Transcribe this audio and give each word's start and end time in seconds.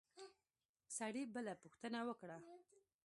سړي 0.97 1.23
بله 1.33 1.53
پوښتنه 1.63 1.99
وکړه. 2.07 2.37